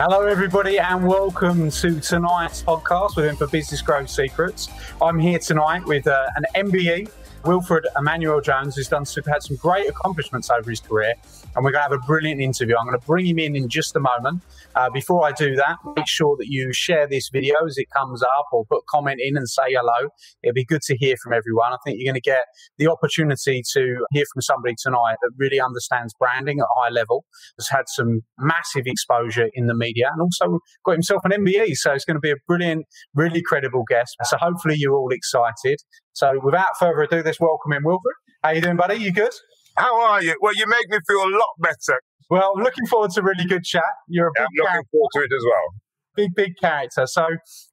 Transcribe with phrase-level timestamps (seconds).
[0.00, 4.68] Hello, everybody, and welcome to tonight's podcast within for Business Growth Secrets.
[5.02, 7.10] I'm here tonight with uh, an MBE
[7.44, 11.14] Wilfred Emmanuel Jones, who's done had some great accomplishments over his career,
[11.54, 12.76] and we're going to have a brilliant interview.
[12.76, 14.42] I'm going to bring him in in just a moment.
[14.74, 18.22] Uh, before I do that, make sure that you share this video as it comes
[18.22, 20.10] up, or put comment in and say hello.
[20.42, 21.72] It'd be good to hear from everyone.
[21.72, 22.44] I think you're going to get
[22.76, 27.24] the opportunity to hear from somebody tonight that really understands branding at a high level,
[27.58, 31.76] has had some massive exposure in the media, and also got himself an MBE.
[31.76, 34.16] So it's going to be a brilliant, really credible guest.
[34.24, 35.78] So hopefully you're all excited.
[36.18, 38.16] So without further ado, let's welcome in Wilfred.
[38.42, 38.96] How you doing, buddy?
[38.96, 39.30] You good?
[39.76, 40.36] How are you?
[40.40, 42.00] Well, you make me feel a lot better.
[42.28, 43.84] Well, I'm looking forward to a really good chat.
[44.08, 45.74] You're a yeah, big I'm looking forward to it as well.
[46.16, 47.06] Big, big character.
[47.06, 47.28] So,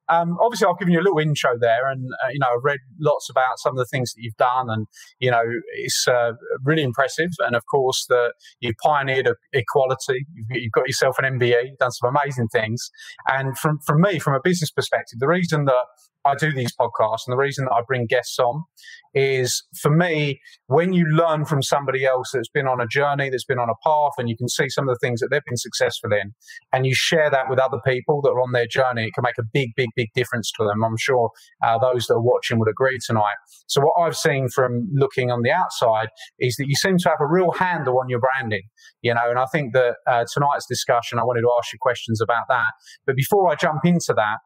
[0.09, 2.79] um, obviously, I've given you a little intro there, and uh, you know, I've read
[2.99, 4.87] lots about some of the things that you've done, and
[5.19, 5.43] you know,
[5.75, 7.29] it's uh, really impressive.
[7.39, 10.25] And of course, that you pioneered equality.
[10.33, 12.89] You've, you've, got yourself an MBE, you've done some amazing things.
[13.27, 15.85] And from from me, from a business perspective, the reason that
[16.25, 18.63] I do these podcasts, and the reason that I bring guests on
[19.13, 23.45] is for me, when you learn from somebody else that's been on a journey, that's
[23.45, 25.55] been on a path, and you can see some of the things that they've been
[25.55, 26.33] successful in,
[26.73, 29.37] and you share that with other people that are on their journey, it can make
[29.37, 30.83] a big, big, big difference to them.
[30.83, 31.31] I'm sure
[31.63, 33.35] uh, those that are watching would agree tonight.
[33.67, 37.19] So, what I've seen from looking on the outside is that you seem to have
[37.21, 38.63] a real handle on your branding,
[39.01, 42.21] you know, and I think that uh, tonight's discussion, I wanted to ask you questions
[42.21, 42.71] about that.
[43.05, 44.37] But before I jump into that,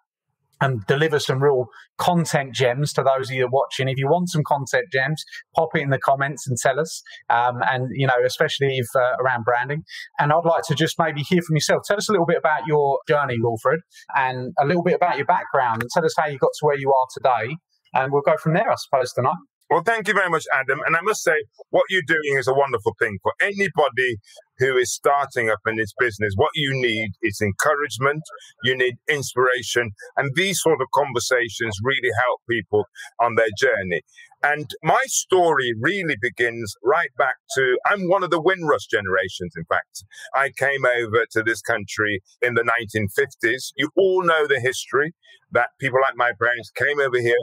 [0.61, 1.65] and deliver some real
[1.97, 3.89] content gems to those of you watching.
[3.89, 5.23] If you want some content gems,
[5.55, 7.01] pop it in the comments and tell us.
[7.29, 9.83] Um, and you know, especially if uh, around branding.
[10.19, 11.83] And I'd like to just maybe hear from yourself.
[11.85, 13.81] Tell us a little bit about your journey, Wilfred,
[14.15, 16.77] and a little bit about your background, and tell us how you got to where
[16.77, 17.55] you are today.
[17.93, 19.48] And we'll go from there, I suppose, tonight.
[19.69, 20.79] Well, thank you very much, Adam.
[20.87, 21.35] And I must say,
[21.69, 24.17] what you're doing is a wonderful thing for anybody
[24.57, 26.33] who is starting up in this business.
[26.35, 28.23] What you need is encouragement,
[28.63, 32.85] you need inspiration, and these sort of conversations really help people
[33.21, 34.01] on their journey.
[34.41, 39.65] And my story really begins right back to I'm one of the Windrush generations, in
[39.65, 40.03] fact.
[40.33, 43.73] I came over to this country in the 1950s.
[43.77, 45.13] You all know the history
[45.51, 47.35] that people like my parents came over here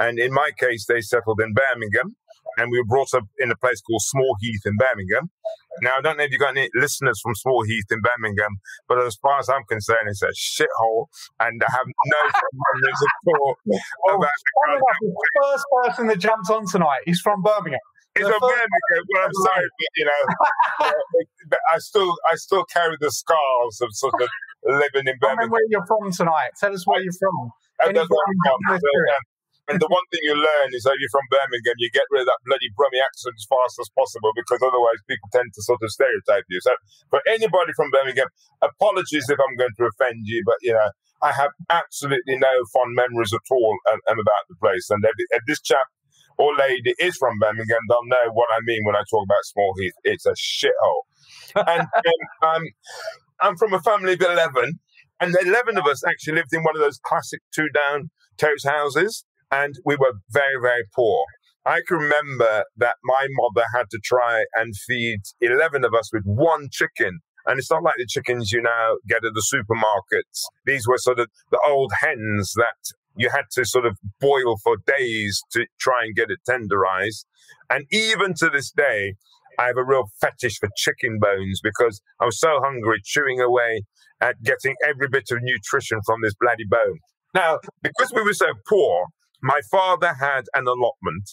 [0.00, 2.16] and in my case, they settled in Birmingham,
[2.56, 5.30] and we were brought up in a place called Small Heath in Birmingham.
[5.82, 8.56] Now, I don't know if you've got any listeners from Small Heath in Birmingham,
[8.88, 11.06] but as far as I'm concerned, it's a shithole,
[11.38, 14.30] and I have no memories at all well, about
[15.00, 17.80] The first person that jumps on tonight is from Birmingham.
[18.16, 19.04] It's a Birmingham.
[19.14, 20.90] Well, I'm sorry, but you know,
[21.72, 24.28] I still, I still carry the scars of sort of
[24.64, 25.50] living in Birmingham.
[25.50, 26.50] where you're from tonight.
[26.58, 27.52] Tell us where you're from.
[29.70, 32.28] And the one thing you learn is that you're from Birmingham, you get rid of
[32.28, 35.94] that bloody Brummy accent as fast as possible because otherwise people tend to sort of
[35.94, 36.58] stereotype you.
[36.58, 36.74] So
[37.06, 40.90] for anybody from Birmingham, apologies if I'm going to offend you, but you know,
[41.22, 44.90] I have absolutely no fond memories at all and, and about the place.
[44.90, 45.06] And
[45.46, 45.86] this chap
[46.34, 49.70] or lady is from Birmingham, they'll know what I mean when I talk about Small
[49.78, 49.94] Heath.
[50.02, 51.06] It's a shithole.
[51.54, 51.86] and
[52.42, 52.64] um,
[53.38, 54.80] I'm from a family of 11,
[55.20, 59.24] and 11 of us actually lived in one of those classic two down terrace houses
[59.50, 61.24] and we were very, very poor.
[61.66, 66.22] I can remember that my mother had to try and feed 11 of us with
[66.24, 67.20] one chicken.
[67.46, 70.42] And it's not like the chickens you now get at the supermarkets.
[70.66, 74.76] These were sort of the old hens that you had to sort of boil for
[74.86, 77.24] days to try and get it tenderized.
[77.68, 79.14] And even to this day,
[79.58, 83.82] I have a real fetish for chicken bones because I was so hungry chewing away
[84.20, 86.98] at getting every bit of nutrition from this bloody bone.
[87.34, 89.06] Now, because we were so poor,
[89.42, 91.30] my father had an allotment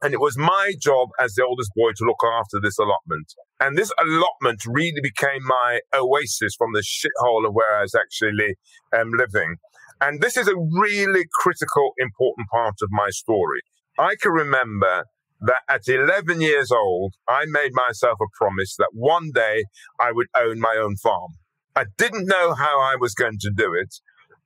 [0.00, 3.34] and it was my job as the oldest boy to look after this allotment.
[3.60, 8.54] And this allotment really became my oasis from the shithole of where I was actually
[8.96, 9.56] um, living.
[10.00, 13.60] And this is a really critical, important part of my story.
[13.98, 15.04] I can remember
[15.40, 19.64] that at 11 years old, I made myself a promise that one day
[20.00, 21.32] I would own my own farm.
[21.74, 23.94] I didn't know how I was going to do it,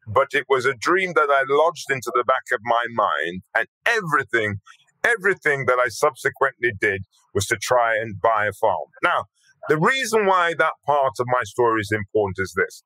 [0.07, 3.67] but it was a dream that I lodged into the back of my mind, and
[3.87, 4.57] everything,
[5.05, 7.05] everything that I subsequently did
[7.35, 8.89] was to try and buy a farm.
[9.03, 9.25] Now,
[9.69, 12.83] the reason why that part of my story is important is this.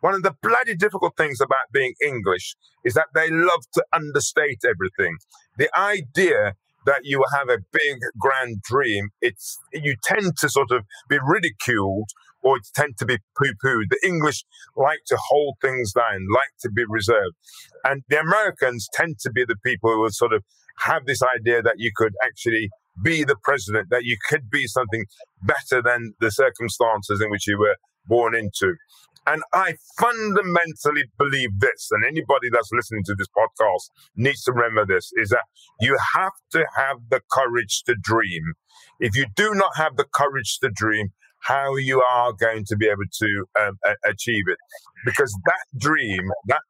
[0.00, 2.54] One of the bloody difficult things about being English
[2.84, 5.16] is that they love to understate everything.
[5.56, 6.54] The idea
[6.86, 12.08] that you have a big grand dream, it's you tend to sort of be ridiculed
[12.42, 13.90] or tend to be poo-pooed.
[13.90, 14.44] The English
[14.76, 17.34] like to hold things down, like to be reserved.
[17.84, 20.44] And the Americans tend to be the people who sort of
[20.78, 22.70] have this idea that you could actually
[23.02, 25.04] be the president, that you could be something
[25.42, 28.74] better than the circumstances in which you were born into.
[29.26, 34.86] And I fundamentally believe this, and anybody that's listening to this podcast needs to remember
[34.86, 35.44] this, is that
[35.80, 38.54] you have to have the courage to dream.
[39.00, 41.08] If you do not have the courage to dream,
[41.40, 44.58] how you are going to be able to um, a- achieve it.
[45.04, 46.62] Because that dream, that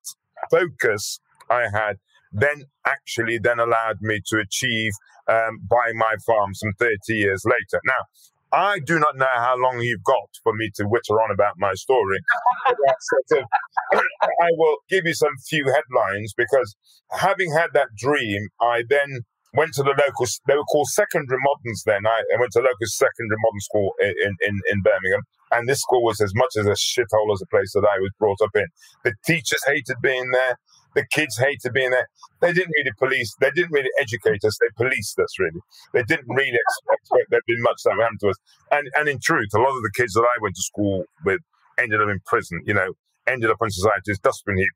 [0.50, 1.20] focus
[1.50, 1.96] I had,
[2.32, 4.92] then actually then allowed me to achieve
[5.28, 7.80] um, buying my farm some 30 years later.
[7.84, 8.04] Now,
[8.52, 11.74] I do not know how long you've got for me to witter on about my
[11.74, 12.18] story.
[12.68, 16.76] sort of, I will give you some few headlines because
[17.10, 19.20] having had that dream, I then
[19.54, 22.06] went to the local, they were called secondary moderns then.
[22.06, 25.22] I, I went to local secondary modern school in, in, in Birmingham.
[25.52, 28.10] And this school was as much as a shithole as a place that I was
[28.18, 28.66] brought up in.
[29.04, 30.58] The teachers hated being there.
[30.96, 32.08] The kids hated being there.
[32.40, 33.36] They didn't really police.
[33.40, 34.58] They didn't really educate us.
[34.58, 35.60] They policed us really.
[35.92, 38.36] They didn't really expect there'd be much that would happen to us.
[38.72, 41.40] And and in truth, a lot of the kids that I went to school with
[41.78, 42.62] ended up in prison.
[42.66, 42.92] You know,
[43.26, 44.72] ended up on society's dustbin heap.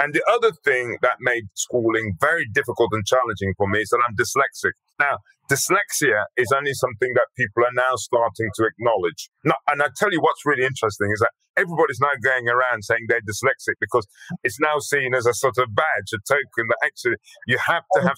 [0.00, 4.00] And the other thing that made schooling very difficult and challenging for me is that
[4.08, 4.72] I'm dyslexic.
[4.98, 5.18] Now,
[5.50, 9.30] dyslexia is only something that people are now starting to acknowledge.
[9.44, 13.24] and I tell you what's really interesting is that everybody's now going around saying they're
[13.26, 14.06] dyslexic because
[14.44, 18.02] it's now seen as a sort of badge, a token that actually you have to
[18.02, 18.14] have.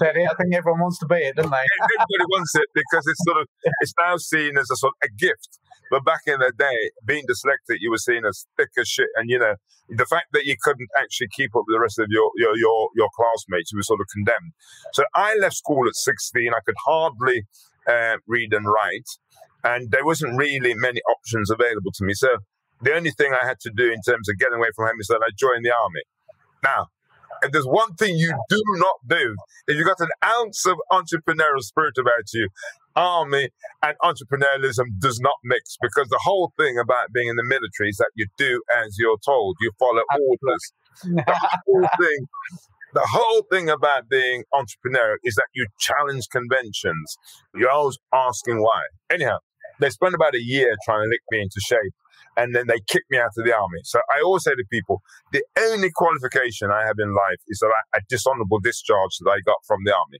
[0.00, 0.28] Said it.
[0.30, 1.66] I think everyone wants to be it, don't they?
[1.84, 3.46] Everybody wants it because it's sort of
[3.80, 5.60] it's now seen as a sort of a gift.
[5.90, 9.08] But back in the day, being dyslexic, you were seen as thick as shit.
[9.16, 9.54] And, you know,
[9.88, 12.88] the fact that you couldn't actually keep up with the rest of your, your, your,
[12.96, 14.52] your classmates, you were sort of condemned.
[14.92, 16.52] So I left school at 16.
[16.52, 17.44] I could hardly
[17.86, 19.08] uh, read and write.
[19.62, 22.14] And there wasn't really many options available to me.
[22.14, 22.28] So
[22.82, 25.06] the only thing I had to do in terms of getting away from home is
[25.08, 26.02] that I joined the army.
[26.62, 26.86] Now,
[27.42, 29.34] if there's one thing you do not do,
[29.68, 32.48] if you've got an ounce of entrepreneurial spirit about you,
[32.96, 33.48] army
[33.82, 37.96] and entrepreneurialism does not mix because the whole thing about being in the military is
[37.96, 40.72] that you do as you're told, you follow orders.
[41.02, 42.26] the whole thing.
[42.92, 47.16] The whole thing about being entrepreneurial is that you challenge conventions.
[47.52, 48.82] You're always asking why.
[49.10, 49.38] Anyhow,
[49.80, 51.92] they spent about a year trying to lick me into shape
[52.36, 53.80] and then they kicked me out of the army.
[53.84, 55.02] So I always say to people,
[55.32, 59.40] the only qualification I have in life is that I, a dishonorable discharge that I
[59.44, 60.18] got from the army.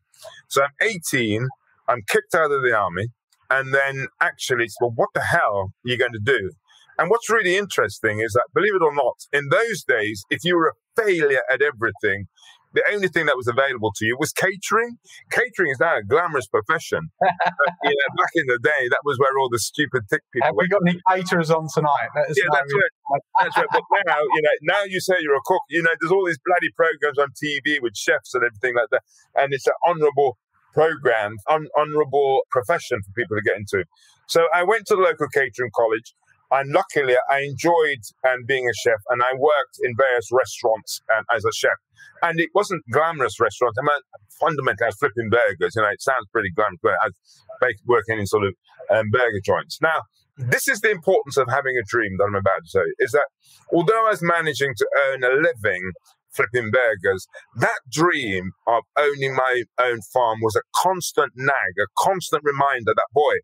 [0.49, 1.49] So I'm 18
[1.89, 3.09] I'm kicked out of the army.
[3.51, 6.51] And then actually, well, what the hell are you going to do?
[6.99, 10.57] And what's really interesting is that, believe it or not, in those days, if you
[10.57, 12.27] were a failure at everything,
[12.75, 14.99] the only thing that was available to you was catering.
[15.31, 17.07] Catering is now a glamorous profession.
[17.21, 17.31] but,
[17.85, 20.47] you know, back in the day, that was where all the stupid thick people.
[20.47, 22.11] Have we got any caterers on tonight?
[22.15, 23.23] yeah, that's right.
[23.41, 23.71] that's right.
[23.71, 25.63] But now, you know, now you say you're a cook.
[25.71, 29.03] You know, there's all these bloody programs on TV with chefs and everything like that,
[29.37, 30.37] and it's an honourable
[30.75, 33.85] program, un- honorable profession for people to get into.
[34.27, 36.15] So I went to the local catering college.
[36.51, 41.25] And luckily, I enjoyed um, being a chef, and I worked in various restaurants um,
[41.35, 41.79] as a chef.
[42.23, 43.77] And it wasn't glamorous restaurants.
[43.81, 44.03] I mean,
[44.39, 45.73] fundamentally, I was flipping burgers.
[45.75, 48.55] You know, it sounds pretty glamorous, but I was working in sort of
[48.95, 49.81] um, burger joints.
[49.81, 50.03] Now,
[50.37, 52.87] this is the importance of having a dream that I'm about to say.
[52.99, 53.27] Is that
[53.73, 55.93] although I was managing to earn a living
[56.35, 57.27] flipping burgers.
[57.57, 63.09] That dream of owning my own farm was a constant nag, a constant reminder that,
[63.13, 63.35] boy,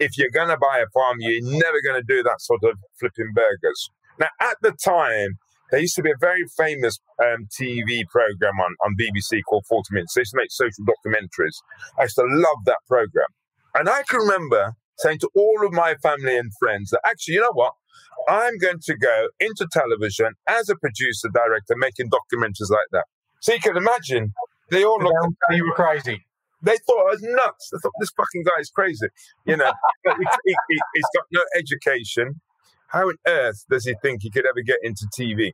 [0.00, 2.78] if you're going to buy a farm, you're never going to do that sort of
[2.98, 3.90] flipping burgers.
[4.18, 5.38] Now, at the time,
[5.70, 9.88] there used to be a very famous um, TV program on, on BBC called 40
[9.90, 10.14] Minutes.
[10.14, 11.56] They used to make social documentaries.
[11.98, 13.26] I used to love that program.
[13.74, 17.40] And I can remember saying to all of my family and friends that actually, you
[17.40, 17.74] know what?
[18.28, 23.04] I'm going to go into television as a producer, director, making documentaries like that.
[23.40, 24.32] So you can imagine,
[24.70, 26.24] they all looked at you were crazy.
[26.62, 27.70] They thought I was nuts.
[27.70, 29.06] They thought this fucking guy is crazy.
[29.44, 29.72] You know,
[30.04, 32.40] he, he, he's got no education.
[32.88, 35.52] How on earth does he think he could ever get into TV?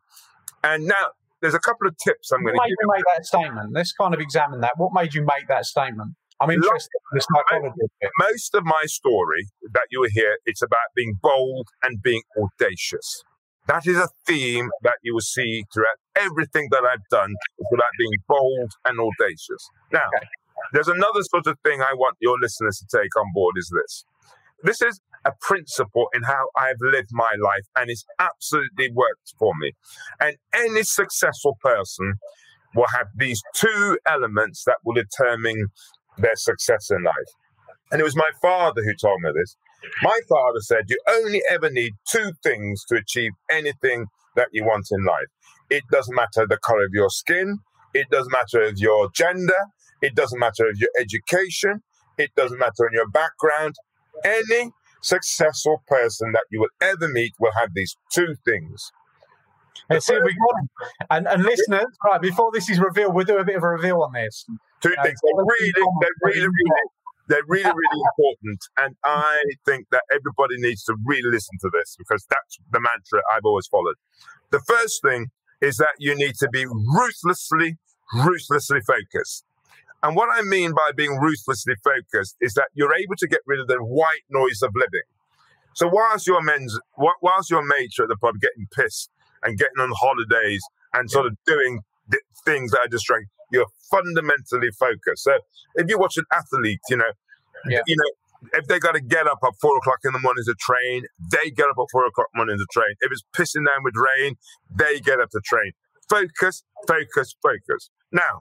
[0.63, 1.09] And now
[1.41, 3.73] there's a couple of tips I'm going What to made give you make that statement?
[3.73, 4.73] Let's kind of examine that.
[4.77, 6.15] What made you make that statement?
[6.43, 7.87] I'm interested in the psychology
[8.19, 13.23] most of my story that you will hear, it's about being bold and being audacious.
[13.69, 17.33] That is a theme that you will see throughout everything that I've done.
[17.59, 19.63] It's about being bold and audacious.
[19.93, 20.27] Now, Okay.
[20.73, 24.05] there's another sort of thing I want your listeners to take on board is this.
[24.65, 29.53] This is a principle in how I've lived my life and it's absolutely worked for
[29.61, 29.73] me.
[30.19, 32.15] And any successful person
[32.75, 35.67] will have these two elements that will determine
[36.19, 37.15] their success in life.
[37.91, 39.57] And it was my father who told me this.
[40.03, 44.87] My father said, You only ever need two things to achieve anything that you want
[44.91, 45.27] in life.
[45.69, 47.59] It doesn't matter the color of your skin,
[47.95, 49.67] it doesn't matter of your gender,
[50.01, 51.83] it doesn't matter of your education,
[52.19, 53.75] it doesn't matter on your background.
[54.25, 54.71] Any
[55.03, 58.91] successful person that you will ever meet will have these two things.
[59.91, 60.69] Let's see if we got him.
[61.11, 64.03] And, and listeners, right, before this is revealed, we'll do a bit of a reveal
[64.03, 64.45] on this.
[64.81, 65.19] Two Uh, things.
[65.23, 66.87] They're really, they're really, really,
[67.29, 68.61] they're really, really important.
[68.77, 73.23] And I think that everybody needs to really listen to this because that's the mantra
[73.35, 73.97] I've always followed.
[74.51, 75.29] The first thing
[75.61, 77.79] is that you need to be ruthlessly,
[78.15, 79.45] ruthlessly focused.
[80.03, 83.61] And what I mean by being ruthlessly focused is that you're able to get rid
[83.61, 85.07] of the white noise of living.
[85.75, 89.11] So whilst your men's, whilst your mates are at the pub getting pissed
[89.43, 90.63] and getting on holidays
[90.95, 91.81] and sort of doing
[92.11, 95.25] th- things that are distracting, you're fundamentally focused.
[95.25, 95.33] So
[95.77, 97.13] if you watch an athlete, you know,
[97.67, 97.81] Yeah.
[97.87, 100.55] you know, if they got to get up at four o'clock in the morning to
[100.59, 102.95] train, they get up at four o'clock in the morning to train.
[103.01, 104.37] If it's pissing down with rain,
[104.75, 105.73] they get up to train.
[106.09, 107.91] Focus, focus, focus.
[108.11, 108.41] Now,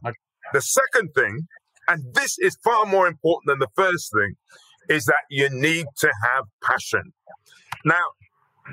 [0.53, 1.47] the second thing,
[1.87, 4.35] and this is far more important than the first thing,
[4.89, 7.13] is that you need to have passion.
[7.85, 8.03] Now,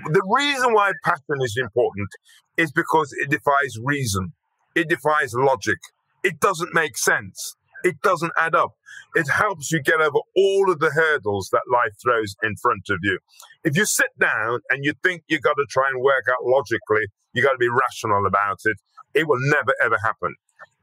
[0.05, 2.09] the reason why passion is important
[2.57, 4.33] is because it defies reason,
[4.75, 5.78] it defies logic,
[6.23, 8.73] it doesn't make sense, it doesn't add up.
[9.14, 12.99] It helps you get over all of the hurdles that life throws in front of
[13.02, 13.19] you.
[13.64, 17.07] If you sit down and you think you've got to try and work out logically,
[17.33, 18.76] you've got to be rational about it,
[19.14, 20.35] it will never ever happen.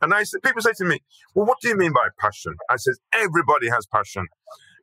[0.01, 0.99] And I said, people say to me,
[1.33, 4.27] "Well, what do you mean by passion?" I says, "Everybody has passion,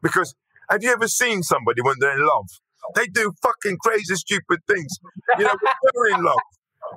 [0.03, 0.35] because
[0.71, 2.49] have you ever seen somebody when they're in love?
[2.95, 4.93] They do fucking crazy, stupid things.
[5.39, 5.55] You know,
[5.95, 6.39] they're in love,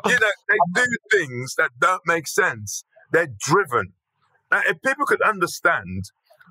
[0.05, 2.85] you know, they do things that don't make sense.
[3.11, 3.93] They're driven.
[4.51, 6.05] Now, if people could understand,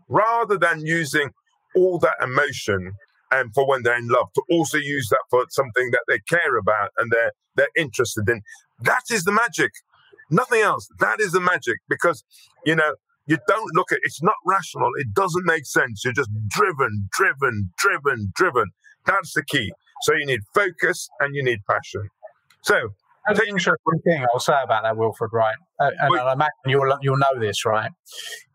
[0.08, 1.30] rather than using
[1.76, 2.92] all that emotion
[3.32, 6.56] and for when they're in love, to also use that for something that they care
[6.58, 8.42] about and they're they're interested in,
[8.82, 9.72] that is the magic.
[10.30, 10.88] Nothing else.
[11.00, 12.24] That is the magic because
[12.66, 12.94] you know
[13.26, 14.90] you don't look at it's not rational.
[14.98, 16.02] It doesn't make sense.
[16.04, 18.66] You're just driven, driven, driven, driven.
[19.06, 19.72] That's the key.
[20.02, 22.08] So you need focus and you need passion.
[22.62, 22.90] So
[23.26, 25.56] That's an interesting thing I'll say about that, Wilfred, right?
[25.80, 26.20] Uh, and.
[26.20, 27.90] I imagine you'll, you'll know this, right?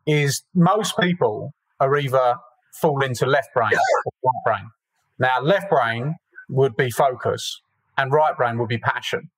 [0.05, 2.35] Is most people are either
[2.81, 4.69] fall into left brain or right brain.
[5.17, 6.15] Now, left brain
[6.49, 7.61] would be focus,
[7.97, 9.29] and right brain would be passion.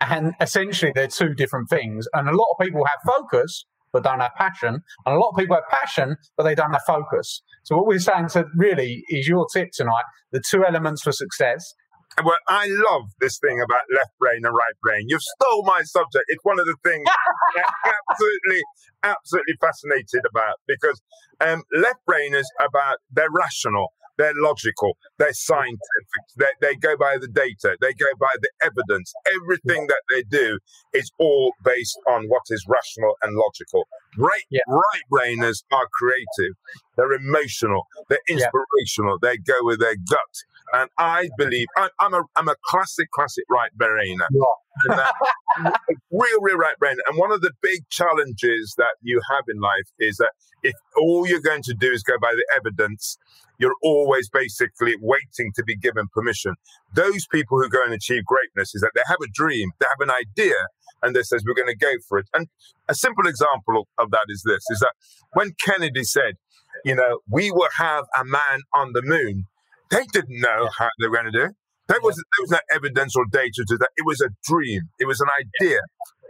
[0.00, 2.08] And essentially, they're two different things.
[2.14, 4.80] And a lot of people have focus, but don't have passion.
[5.06, 7.42] And a lot of people have passion, but they don't have focus.
[7.64, 11.74] So, what we're saying to really is your tip tonight the two elements for success
[12.22, 15.06] Well, I love this thing about left brain and right brain.
[15.08, 16.24] You've stole my subject.
[16.28, 17.06] It's one of the things
[17.56, 18.62] I'm absolutely,
[19.02, 21.00] absolutely fascinated about because
[21.40, 22.00] um, left
[22.34, 23.88] is about they're rational,
[24.18, 29.12] they're logical, they're scientific, they, they go by the data, they go by the evidence.
[29.42, 30.58] Everything that they do
[30.92, 33.86] is all based on what is rational and logical.
[34.18, 34.60] Right, Yeah.
[34.68, 36.54] right brainers are creative,
[36.96, 38.36] they're emotional, they're Yeah.
[38.36, 40.34] inspirational, they go with their gut.
[40.72, 44.26] And I believe I'm, I'm a I'm a classic classic right brainer,
[44.88, 45.12] and that,
[45.64, 45.70] uh,
[46.10, 47.02] real real right brainer.
[47.08, 51.26] And one of the big challenges that you have in life is that if all
[51.26, 53.18] you're going to do is go by the evidence,
[53.58, 56.54] you're always basically waiting to be given permission.
[56.94, 60.08] Those people who go and achieve greatness is that they have a dream, they have
[60.08, 60.56] an idea,
[61.02, 62.26] and they says we're going to go for it.
[62.34, 62.46] And
[62.88, 64.92] a simple example of that is this: is that
[65.32, 66.34] when Kennedy said,
[66.84, 69.44] you know, we will have a man on the moon.
[69.90, 71.54] They didn't know how they were going to do it.
[71.88, 73.90] There was, there was no evidence or data to that.
[73.96, 74.82] It was a dream.
[75.00, 75.80] It was an idea.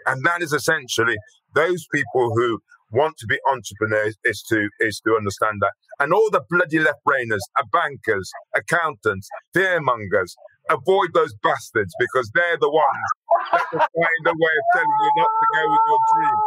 [0.06, 1.16] And that is essentially
[1.54, 5.72] those people who want to be entrepreneurs is to is to understand that.
[5.98, 10.34] And all the bloody left brainers are bankers, accountants, fearmongers.
[10.70, 13.08] Avoid those bastards because they're the ones
[13.52, 16.38] that will find a way of telling you not to go with your dream.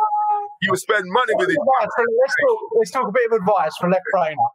[0.62, 1.58] You will spend money with it.
[1.60, 4.50] Let's, talk, let's talk a bit of advice for left brainer.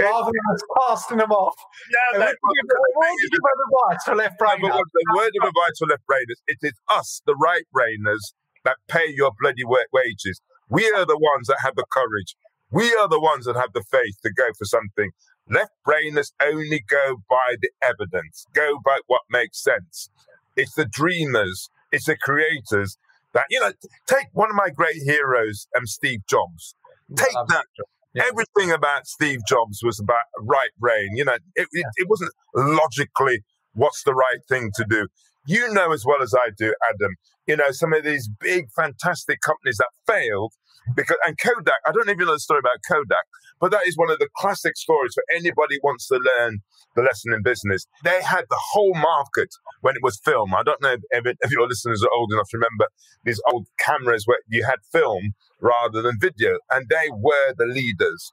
[0.00, 1.54] Rather than us casting them off.
[1.90, 5.06] No, What no, would you give- what would you give advice for left No, the
[5.14, 8.34] word of advice for left brainers, it is us, the right brainers,
[8.64, 10.40] that pay your bloody wages.
[10.68, 12.36] We are the ones that have the courage.
[12.70, 15.10] We are the ones that have the faith to go for something.
[15.48, 20.08] Left brainers only go by the evidence, go by what makes sense.
[20.56, 22.96] It's the dreamers, it's the creators
[23.34, 23.72] that, you know,
[24.06, 26.74] take one of my great heroes, um, Steve Jobs.
[27.14, 27.66] Take that.
[28.14, 28.24] Yeah.
[28.28, 31.10] Everything about Steve Jobs was about right brain.
[31.14, 33.40] You know, it, it, it wasn't logically
[33.72, 35.08] what's the right thing to do.
[35.46, 37.14] You know as well as I do, Adam,
[37.46, 40.52] you know, some of these big, fantastic companies that failed
[40.94, 43.24] because, and Kodak, I don't even know the story about Kodak,
[43.62, 46.58] but that is one of the classic stories for anybody who wants to learn
[46.96, 47.86] the lesson in business.
[48.02, 49.50] They had the whole market
[49.82, 50.52] when it was film.
[50.52, 52.88] I don't know if, if your listeners are old enough to remember
[53.24, 58.32] these old cameras where you had film rather than video, and they were the leaders.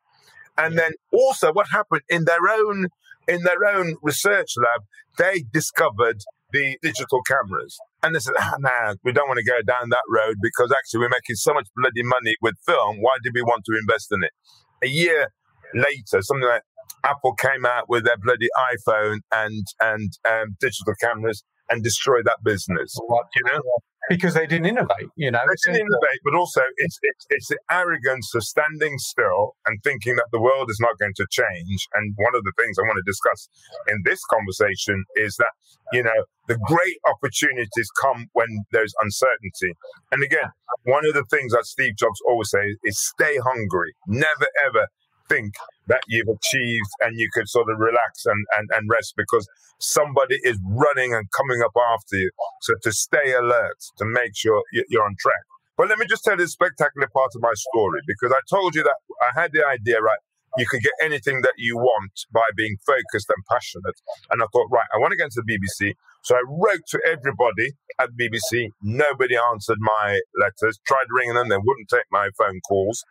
[0.57, 2.87] And then also what happened in their own
[3.27, 4.87] in their own research lab,
[5.19, 7.77] they discovered the digital cameras.
[8.01, 11.01] And they said, ah, nah, we don't want to go down that road because actually
[11.01, 12.97] we're making so much bloody money with film.
[13.01, 14.31] Why did we want to invest in it?
[14.83, 15.31] A year
[15.73, 16.63] later, something like
[17.03, 22.39] Apple came out with their bloody iPhone and and um, digital cameras and destroyed that
[22.43, 22.95] business.
[23.07, 23.61] What, you know?
[24.09, 25.13] because they didn't innovate.
[25.15, 28.97] You know, they didn't uh, innovate, but also it's, it's it's the arrogance of standing
[28.97, 31.87] still and thinking that the world is not going to change.
[31.93, 33.47] And one of the things I want to discuss
[33.87, 35.53] in this conversation is that
[35.93, 39.77] you know the great opportunities come when there's uncertainty.
[40.11, 40.49] And again,
[40.83, 43.93] one of the things that Steve Jobs always says is stay hungry.
[44.07, 44.87] Never ever
[45.29, 45.53] think
[45.87, 49.47] that you've achieved and you could sort of relax and, and, and rest because
[49.79, 52.31] somebody is running and coming up after you.
[52.61, 55.43] So to stay alert, to make sure you're on track.
[55.77, 58.83] But let me just tell this spectacular part of my story because I told you
[58.83, 60.19] that I had the idea, right?
[60.57, 63.95] You could get anything that you want by being focused and passionate.
[64.31, 65.93] And I thought, right, I want to get into the BBC.
[66.23, 68.69] So I wrote to everybody at BBC.
[68.81, 70.79] Nobody answered my letters.
[70.85, 73.03] Tried ringing them, they wouldn't take my phone calls.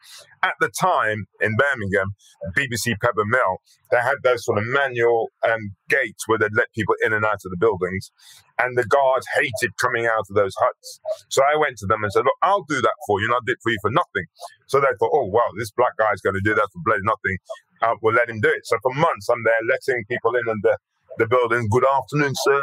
[0.43, 2.15] At the time in Birmingham,
[2.57, 3.59] BBC Pebble Mill,
[3.91, 7.41] they had those sort of manual um, gates where they'd let people in and out
[7.45, 8.11] of the buildings.
[8.59, 11.01] And the guards hated coming out of those huts.
[11.29, 13.47] So I went to them and said, Look, I'll do that for you, and I'll
[13.47, 14.27] do it for you for nothing.
[14.67, 17.39] So they thought, Oh, wow, this black guy's going to do that for bloody nothing.
[17.81, 18.67] Uh, we'll let him do it.
[18.67, 20.77] So for months, I'm there letting people in and the,
[21.19, 21.69] the building.
[21.71, 22.61] Good afternoon, sir.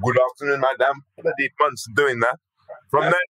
[0.00, 1.02] Good afternoon, madam.
[1.20, 2.38] Bloody months doing that.
[2.90, 3.28] From there,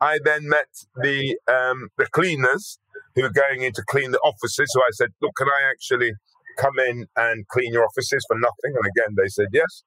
[0.00, 2.78] I then met the um, the cleaners
[3.14, 4.68] who were going in to clean the offices.
[4.72, 6.12] So I said, look, can I actually
[6.56, 8.76] come in and clean your offices for nothing?
[8.76, 9.82] And again, they said yes.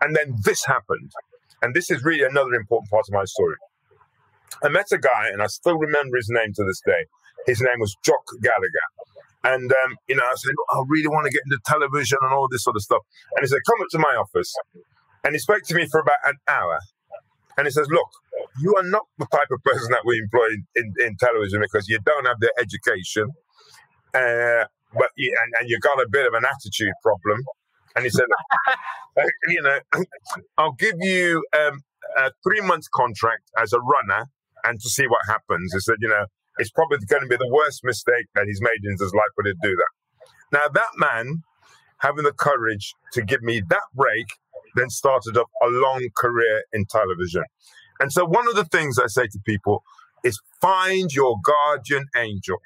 [0.00, 1.12] And then this happened.
[1.62, 3.56] And this is really another important part of my story.
[4.62, 7.06] I met a guy, and I still remember his name to this day.
[7.46, 8.88] His name was Jock Gallagher.
[9.44, 12.48] And, um, you know, I said, I really want to get into television and all
[12.50, 13.02] this sort of stuff.
[13.36, 14.52] And he said, come up to my office.
[15.24, 16.78] And he spoke to me for about an hour.
[17.56, 18.08] And he says, Look,
[18.60, 21.98] you are not the type of person that we employ in, in television because you
[22.04, 23.28] don't have the education,
[24.14, 27.40] uh, but you, and, and you got a bit of an attitude problem.
[27.96, 28.26] And he said,
[29.18, 29.78] uh, You know,
[30.58, 31.82] I'll give you um,
[32.16, 34.26] a three month contract as a runner
[34.64, 35.72] and to see what happens.
[35.72, 36.26] He said, You know,
[36.58, 39.46] it's probably going to be the worst mistake that he's made in his life, but
[39.46, 39.92] he'd do that.
[40.52, 41.42] Now, that man
[41.98, 44.26] having the courage to give me that break
[44.74, 47.44] then started up a long career in television.
[48.00, 49.82] And so, one of the things I say to people
[50.24, 52.58] is find your guardian angel.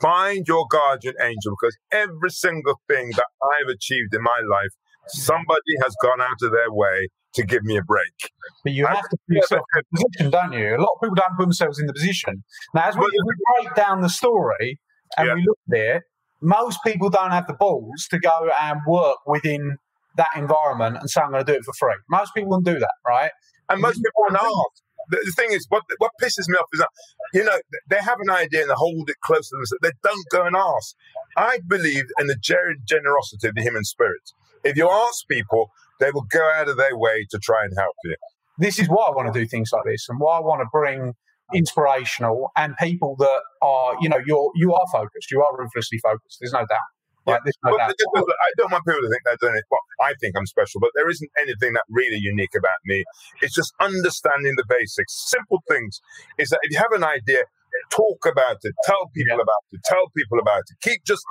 [0.00, 4.70] Find your guardian angel because every single thing that I've achieved in my life,
[5.08, 8.30] somebody has gone out of their way to give me a break.
[8.64, 10.76] But you have to put yourself in a position, don't you?
[10.76, 12.42] A lot of people don't put themselves in the position.
[12.74, 14.78] Now, as we, we break down the story
[15.16, 15.34] and yeah.
[15.34, 16.02] we look at it,
[16.42, 19.78] most people don't have the balls to go and work within
[20.16, 21.94] that environment and say, I'm going to do it for free.
[22.10, 23.30] Most people won't do that, right?
[23.68, 24.82] And most people aren't ask.
[25.08, 26.88] The, the thing is, what what pisses me off is that,
[27.34, 27.58] you know,
[27.90, 29.80] they have an idea and they hold it close to themselves.
[29.82, 30.94] They don't go and ask.
[31.36, 34.22] I believe in the generosity of the human spirit.
[34.64, 37.94] If you ask people, they will go out of their way to try and help
[38.04, 38.16] you.
[38.58, 40.66] This is why I want to do things like this and why I want to
[40.70, 41.14] bring
[41.54, 46.38] inspirational and people that are, you know, you're you are focused, you are ruthlessly focused.
[46.40, 46.78] There's no doubt.
[47.26, 47.34] Yeah.
[47.34, 49.64] Like I don't want people to think they're doing it.
[49.70, 53.04] Well, I think I'm special, but there isn't anything that really unique about me.
[53.40, 55.30] It's just understanding the basics.
[55.30, 56.00] Simple things
[56.38, 57.44] is that if you have an idea,
[57.90, 59.46] talk about it, tell people yeah.
[59.46, 60.76] about it, tell people about it.
[60.82, 61.22] Keep just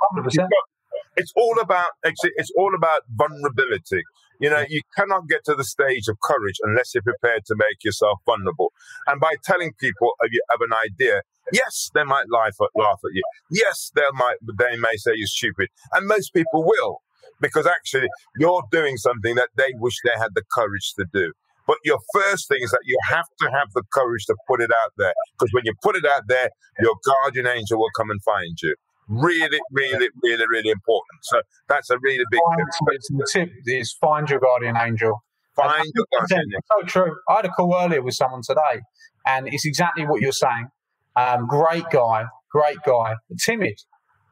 [1.16, 2.32] it's all about actually.
[2.36, 4.02] it's all about vulnerability.
[4.40, 7.84] You know, you cannot get to the stage of courage unless you're prepared to make
[7.84, 8.72] yourself vulnerable.
[9.06, 13.00] And by telling people of, you, of an idea, yes, they might laugh at, laugh
[13.04, 13.22] at you.
[13.50, 16.98] Yes, they might they may say you're stupid, and most people will
[17.40, 21.32] because actually you're doing something that they wish they had the courage to do.
[21.66, 24.70] But your first thing is that you have to have the courage to put it
[24.84, 25.14] out there.
[25.38, 26.48] Because when you put it out there,
[26.80, 28.74] your guardian angel will come and find you.
[29.08, 31.18] Really, really, really, really important.
[31.22, 33.00] So that's a really big tip.
[33.10, 35.22] The tip is find your guardian angel.
[35.54, 36.60] Find your guardian angel.
[36.80, 37.16] So true.
[37.28, 38.80] I had a call earlier with someone today,
[39.26, 40.68] and it's exactly what you're saying.
[41.16, 43.78] Um, great guy, great guy, timid.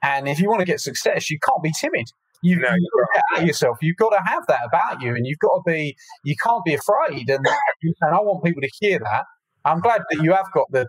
[0.03, 2.07] And if you want to get success, you can't be timid.
[2.43, 3.79] You've, no, got to get out yourself.
[3.83, 5.95] You've got to have that about you, and you've got to be.
[6.25, 7.29] You can't be afraid.
[7.29, 9.25] And and I want people to hear that.
[9.67, 10.87] I'm glad that you have got the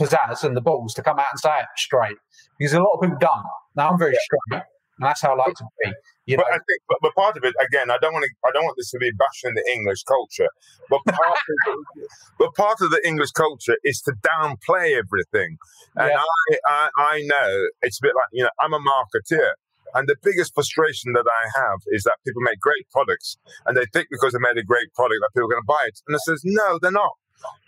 [0.00, 2.16] pizzazz and the balls to come out and say it straight,
[2.58, 3.44] because a lot of people don't.
[3.74, 4.18] Now I'm very yeah.
[4.52, 4.62] straight,
[4.98, 5.92] and that's how I like to be.
[6.26, 6.54] You but know?
[6.54, 8.30] I think, but, but, part of it again, I don't want to.
[8.46, 10.48] I don't want this to be bashing the English culture,
[10.88, 15.58] but part of the, but part of the English culture is to downplay everything.
[15.96, 16.22] And yeah.
[16.66, 19.52] I, I, I know it's a bit like you know, I'm a marketeer.
[19.94, 23.84] And the biggest frustration that I have is that people make great products and they
[23.92, 26.00] think because they made a great product that people are going to buy it.
[26.08, 27.12] And I says, no, they're not.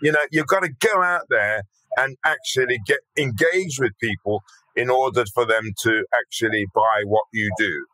[0.02, 1.62] You know, you've got to go out there
[1.96, 4.42] and actually get engaged with people
[4.76, 7.86] in order for them to actually buy what you do.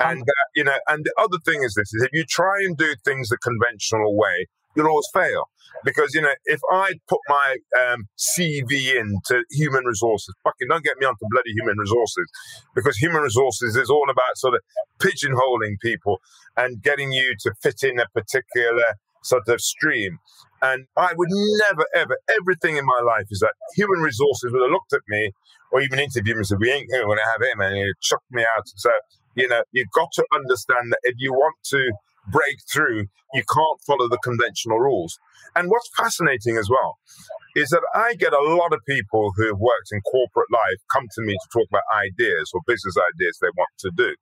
[0.00, 2.76] And uh, you know, and the other thing is this: is if you try and
[2.76, 4.46] do things the conventional way,
[4.76, 5.50] you'll always fail.
[5.84, 10.98] Because you know, if I put my um, CV into human resources, fucking don't get
[10.98, 12.30] me onto bloody human resources,
[12.74, 14.60] because human resources is all about sort of
[14.98, 16.20] pigeonholing people
[16.56, 18.94] and getting you to fit in a particular
[19.28, 20.18] sort of stream.
[20.60, 24.70] And I would never, ever, everything in my life is that human resources would have
[24.70, 25.30] looked at me
[25.70, 27.60] or even interviewed me and said, We ain't going to have him.
[27.60, 28.64] And he chucked me out.
[28.66, 28.90] So,
[29.36, 31.92] you know, you've got to understand that if you want to
[32.30, 35.18] break through, you can't follow the conventional rules.
[35.54, 36.98] And what's fascinating as well
[37.56, 41.06] is that I get a lot of people who have worked in corporate life come
[41.14, 44.14] to me to talk about ideas or business ideas they want to do.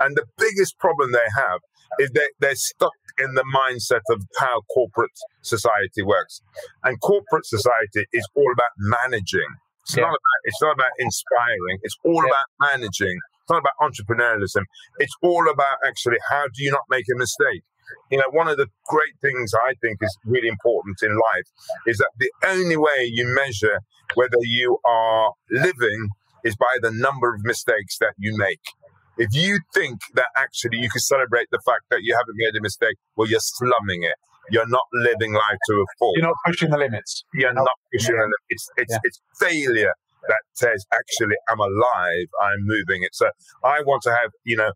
[0.00, 1.60] And the biggest problem they have
[1.98, 6.42] is that they're stuck in the mindset of how corporate society works.
[6.84, 9.48] And corporate society is all about managing.
[9.82, 10.02] It's yeah.
[10.02, 11.78] not about it's not about inspiring.
[11.82, 12.30] It's all yeah.
[12.30, 13.18] about managing.
[13.42, 14.64] It's not about entrepreneurialism.
[14.98, 17.62] It's all about actually how do you not make a mistake?
[18.10, 21.48] You know, one of the great things I think is really important in life
[21.86, 23.80] is that the only way you measure
[24.14, 26.10] whether you are living
[26.44, 28.60] is by the number of mistakes that you make.
[29.18, 32.62] If you think that actually you can celebrate the fact that you haven't made a
[32.62, 34.14] mistake, well, you're slumming it.
[34.50, 36.12] You're not living life to a full.
[36.16, 37.24] You're not pushing the limits.
[37.34, 38.44] You're oh, not pushing the limits.
[38.48, 38.98] It's, it's, yeah.
[39.02, 39.92] it's failure
[40.28, 43.10] that says, actually, I'm alive, I'm moving it.
[43.12, 43.28] So
[43.64, 44.72] I want to have, you know,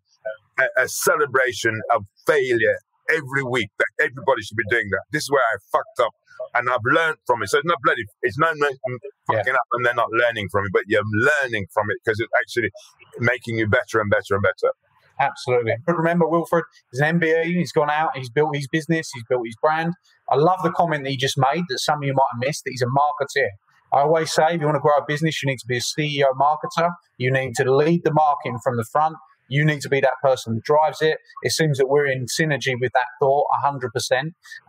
[0.58, 2.76] a, a celebration of failure
[3.10, 5.02] every week that everybody should be doing that.
[5.12, 6.12] This is where I fucked up
[6.54, 7.48] and I've learned from it.
[7.48, 8.98] So it's not bloody, it's no fucking
[9.30, 9.52] yeah.
[9.52, 12.70] up and they're not learning from it, but you're learning from it because it's actually
[13.18, 14.72] making you better and better and better.
[15.20, 15.74] Absolutely.
[15.86, 17.44] But remember, Wilfred is an MBE.
[17.44, 18.16] He's gone out.
[18.16, 19.10] He's built his business.
[19.12, 19.94] He's built his brand.
[20.30, 22.64] I love the comment that he just made that some of you might have missed
[22.64, 23.48] that he's a marketeer.
[23.92, 25.80] I always say if you want to grow a business, you need to be a
[25.80, 26.90] CEO marketer.
[27.18, 29.16] You need to lead the marketing from the front.
[29.52, 31.18] You need to be that person that drives it.
[31.42, 33.82] It seems that we're in synergy with that thought 100%.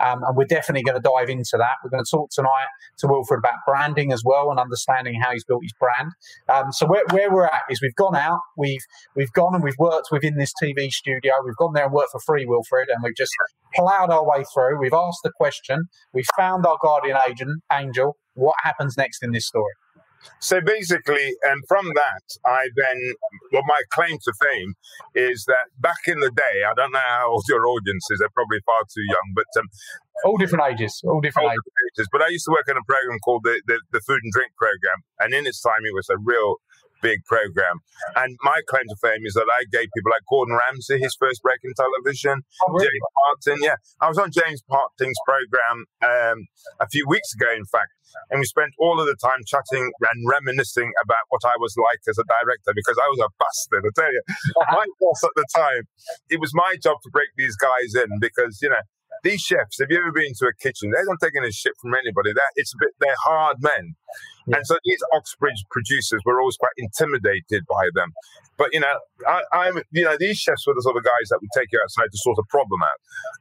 [0.03, 1.75] Um, and we're definitely going to dive into that.
[1.83, 2.67] We're going to talk tonight
[2.99, 6.11] to Wilfred about branding as well and understanding how he's built his brand.
[6.49, 8.81] Um, so where, where we're at is we've gone out, we've
[9.15, 11.31] we've gone and we've worked within this TV studio.
[11.45, 13.31] We've gone there and worked for free, Wilfred, and we've just
[13.73, 14.79] plowed our way through.
[14.79, 15.85] We've asked the question.
[16.13, 18.17] We've found our guardian agent, Angel.
[18.33, 19.71] What happens next in this story?
[20.39, 23.13] So basically, and from that, I then,
[23.51, 24.73] well, my claim to fame
[25.15, 28.29] is that back in the day, I don't know how old your audience is, they're
[28.33, 29.59] probably far too young, but.
[29.59, 29.67] Um,
[30.25, 31.97] all different ages, all different all ages.
[31.97, 32.07] ages.
[32.11, 34.51] But I used to work on a program called the, the, the Food and Drink
[34.55, 36.61] Program, and in its time, it was a real
[37.03, 37.83] big program.
[38.15, 41.43] And my claim to fame is that I gave people like Gordon Ramsay his first
[41.43, 42.41] break in television.
[42.63, 42.87] Oh, really?
[42.87, 43.77] James Parton, yeah.
[43.99, 46.47] I was on James Parton's program um,
[46.79, 47.91] a few weeks ago, in fact,
[48.31, 51.99] and we spent all of the time chatting and reminiscing about what I was like
[52.07, 54.23] as a director because I was a bastard, I tell you.
[54.71, 55.83] my boss at the time,
[56.29, 58.81] it was my job to break these guys in because, you know,
[59.23, 60.91] these chefs, have you ever been to a kitchen?
[60.91, 62.33] They don't take any shit from anybody.
[62.33, 63.95] That it's a bit, they're hard men.
[64.45, 64.57] Yeah.
[64.57, 68.11] And so these Oxbridge producers were always quite intimidated by them.
[68.57, 71.39] But you know, I, am you know these chefs were the sort of guys that
[71.41, 72.99] would take you outside to sort a problem out,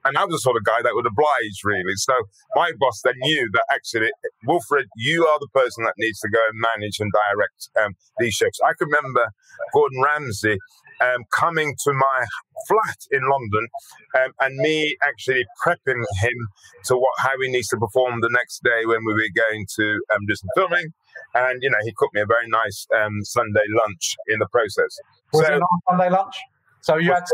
[0.08, 1.96] and I was the sort of guy that would oblige really.
[1.96, 2.14] So
[2.54, 4.10] my boss then knew that actually,
[4.46, 8.34] Wilfred, you are the person that needs to go and manage and direct um, these
[8.34, 8.58] chefs.
[8.64, 9.28] I can remember
[9.74, 10.56] Gordon Ramsay
[11.00, 12.24] um, coming to my
[12.68, 13.66] flat in London
[14.16, 16.48] um, and me actually prepping him
[16.84, 20.00] to what how he needs to perform the next day when we were going to
[20.14, 20.92] um, do some filming.
[21.34, 24.96] And you know, he cooked me a very nice um, Sunday lunch in the process.
[25.32, 26.36] Was so, it a Sunday lunch?
[26.82, 27.24] So you had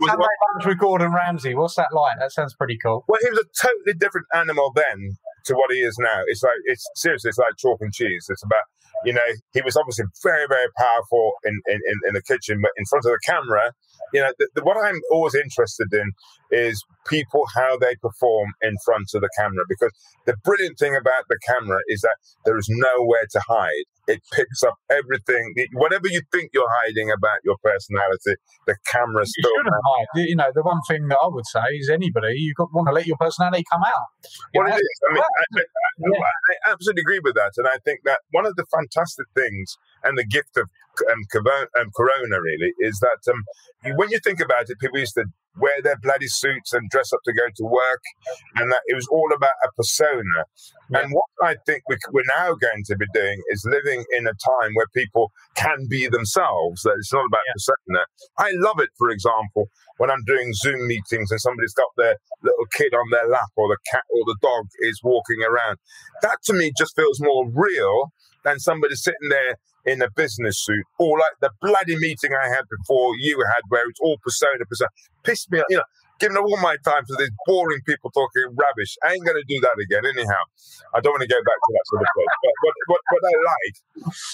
[0.00, 1.54] Sunday lunch with Gordon Ramsay.
[1.54, 2.18] What's that like?
[2.18, 3.04] That sounds pretty cool.
[3.06, 6.22] Well, he was a totally different animal then to what he is now.
[6.26, 8.26] It's like it's seriously, it's like chalk and cheese.
[8.28, 8.66] It's about
[9.04, 12.84] you know he was obviously very very powerful in in, in the kitchen, but in
[12.86, 13.72] front of the camera,
[14.12, 16.12] you know the, the, what I'm always interested in
[16.50, 19.90] is people how they perform in front of the camera because
[20.26, 23.86] the brilliant thing about the camera is that there is nowhere to hide.
[24.06, 25.54] It picks up everything.
[25.72, 30.06] Whatever you think you're hiding about your personality the camera still you shouldn't hide.
[30.14, 33.06] You know the one thing that i would say is anybody you've want to let
[33.06, 34.08] your personality come out.
[34.54, 34.96] Well it is.
[35.08, 38.54] I, mean, I, I, I, absolutely agree with that and i think that one of
[38.56, 40.68] the fantastic things and the gift of
[41.10, 43.44] um, corona really is that um,
[43.96, 45.24] when you think about it people used to
[45.56, 48.02] wear their bloody suits and dress up to go to work,
[48.56, 50.44] and that it was all about a persona.
[50.90, 51.00] Yeah.
[51.00, 54.32] And what I think we, are now going to be doing is living in a
[54.32, 56.82] time where people can be themselves.
[56.82, 57.52] That it's not about yeah.
[57.54, 58.04] persona.
[58.38, 62.66] I love it, for example, when I'm doing Zoom meetings and somebody's got their little
[62.72, 65.78] kid on their lap, or the cat or the dog is walking around.
[66.22, 68.12] That to me just feels more real
[68.44, 72.64] than somebody sitting there in a business suit, or like the bloody meeting I had
[72.68, 74.90] before you had, where it's all persona, persona.
[75.22, 75.88] Pissed me off, you know.
[76.18, 78.96] Giving up all my time to these boring people talking rubbish.
[79.04, 80.42] I ain't going to do that again, anyhow.
[80.94, 82.34] I don't want to go back to that sort of place.
[82.40, 83.76] But what, what, what I like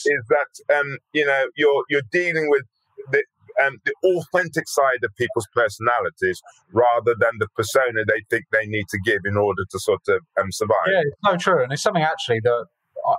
[0.07, 2.63] is that um, you know you're you're dealing with
[3.11, 3.25] the
[3.67, 6.41] um, the authentic side of people's personalities
[6.73, 10.21] rather than the persona they think they need to give in order to sort of
[10.41, 10.87] um, survive.
[10.87, 11.63] Yeah, it's so true.
[11.63, 12.67] And it's something actually that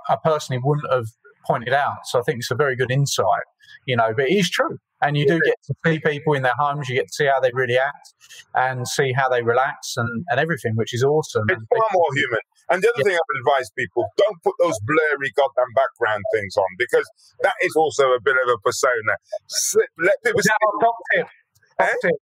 [0.08, 1.06] I personally wouldn't have
[1.46, 2.06] pointed out.
[2.06, 3.46] So I think it's a very good insight,
[3.86, 4.78] you know, but it is true.
[5.02, 7.38] And you do get to see people in their homes, you get to see how
[7.38, 8.14] they really act
[8.54, 11.44] and see how they relax and, and everything, which is awesome.
[11.48, 12.40] It's far more human.
[12.70, 13.04] And the other yeah.
[13.04, 17.04] thing I would advise people, don't put those blurry goddamn background things on because
[17.42, 19.20] that is also a bit of a persona.
[19.48, 20.48] Slip, let people see.
[20.80, 21.26] Top tip.
[21.78, 21.94] Top eh?
[22.00, 22.18] tip.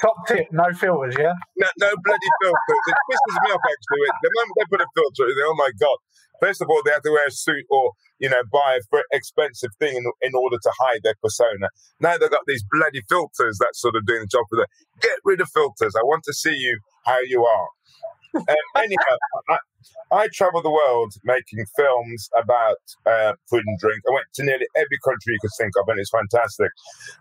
[0.00, 1.32] Top tip, no filters, yeah?
[1.56, 2.82] No, no bloody filters.
[2.88, 4.08] It pisses me off, actually.
[4.22, 5.98] The moment they put a filter, oh my God.
[6.40, 9.70] First of all, they have to wear a suit or, you know, buy a expensive
[9.78, 11.68] thing in, in order to hide their persona.
[12.00, 14.66] Now they've got these bloody filters that sort of doing the job for them.
[15.00, 15.94] Get rid of filters.
[15.94, 17.68] I want to see you how you are.
[18.34, 19.16] Um, anyhow,
[19.48, 19.58] I,
[20.10, 24.00] I travel the world making films about uh, food and drink.
[24.08, 26.70] I went to nearly every country you could think of, and it's fantastic.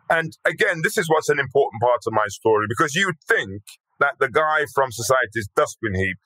[0.10, 3.62] And again, this is what's an important part of my story because you think
[4.00, 6.18] that the guy from Society's Dustbin Heap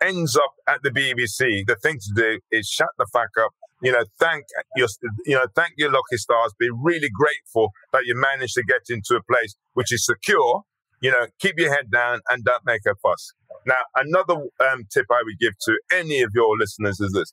[0.00, 3.50] ends up at the BBC, the thing to do is shut the fuck up.
[3.82, 4.44] You know, thank
[4.76, 4.88] your,
[5.24, 6.52] you know, thank your lucky stars.
[6.58, 10.62] Be really grateful that you managed to get into a place which is secure.
[11.00, 13.32] You know, keep your head down and don't make a fuss.
[13.66, 17.32] Now, another um, tip I would give to any of your listeners is this: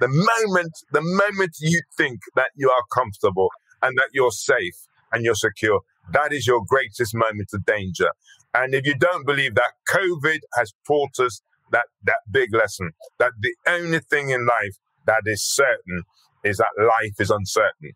[0.00, 3.48] the moment, the moment you think that you are comfortable
[3.82, 4.76] and that you're safe
[5.12, 5.80] and you're secure,
[6.12, 8.10] that is your greatest moment of danger.
[8.54, 11.40] And if you don't believe that, COVID has taught us
[11.72, 16.04] that that big lesson that the only thing in life that is certain
[16.44, 17.92] is that life is uncertain.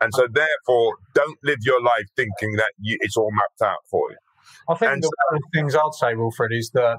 [0.00, 4.10] And so, therefore, don't live your life thinking that you, it's all mapped out for
[4.10, 4.16] you.
[4.68, 6.98] I think and the one of the things I'd say, Wilfred, is that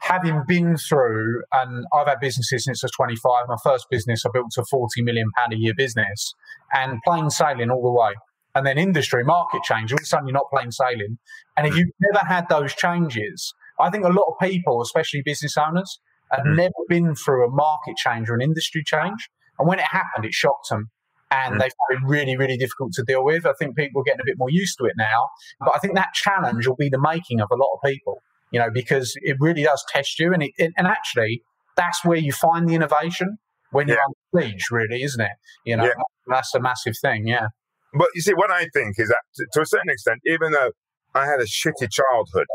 [0.00, 3.48] having been through, and I've had businesses since I was 25.
[3.48, 6.34] My first business, I built a 40 million pound a year business,
[6.72, 8.14] and plain sailing all the way.
[8.54, 9.92] And then industry, market change.
[9.92, 11.18] All of a sudden, you're not plain sailing.
[11.56, 15.56] And if you've never had those changes, I think a lot of people, especially business
[15.56, 16.00] owners,
[16.32, 16.56] have mm.
[16.56, 19.28] never been through a market change or an industry change.
[19.58, 20.90] And when it happened, it shocked them.
[21.30, 23.44] And they found it really, really difficult to deal with.
[23.44, 25.28] I think people are getting a bit more used to it now.
[25.60, 28.58] But I think that challenge will be the making of a lot of people, you
[28.58, 30.32] know, because it really does test you.
[30.32, 31.42] And, it, and actually,
[31.76, 33.36] that's where you find the innovation
[33.72, 33.94] when yeah.
[33.94, 35.32] you're on the stage, really, isn't it?
[35.64, 35.92] You know, yeah.
[36.26, 37.26] that's a massive thing.
[37.26, 37.48] Yeah.
[37.92, 40.70] But you see, what I think is that to, to a certain extent, even though
[41.14, 42.46] I had a shitty childhood.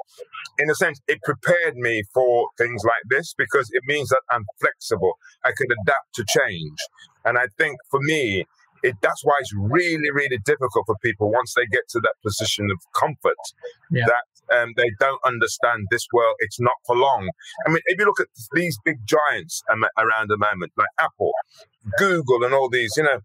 [0.59, 4.45] In a sense, it prepared me for things like this because it means that I'm
[4.59, 5.13] flexible.
[5.43, 6.77] I could adapt to change.
[7.25, 8.45] And I think for me,
[8.83, 12.69] it, that's why it's really, really difficult for people once they get to that position
[12.71, 13.39] of comfort
[13.89, 14.05] yeah.
[14.05, 16.35] that um, they don't understand this world.
[16.39, 17.29] It's not for long.
[17.65, 21.31] I mean, if you look at these big giants um, around the moment, like Apple,
[21.97, 23.19] Google, and all these, you know,